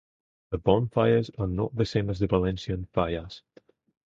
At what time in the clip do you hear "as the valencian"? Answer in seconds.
2.09-2.85